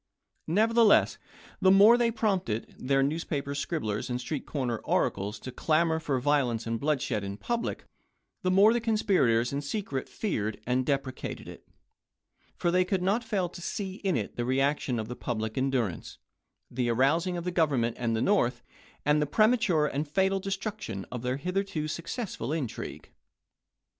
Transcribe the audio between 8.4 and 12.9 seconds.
the more the conspirators in secret feared and deprecated it, for they